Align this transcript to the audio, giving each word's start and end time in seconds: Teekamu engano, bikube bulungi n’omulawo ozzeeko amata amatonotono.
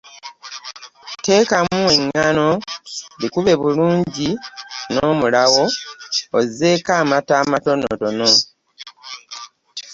Teekamu 1.23 1.81
engano, 1.97 2.47
bikube 3.21 3.53
bulungi 3.61 4.29
n’omulawo 4.95 5.63
ozzeeko 6.39 6.91
amata 7.01 7.33
amatonotono. 7.43 8.27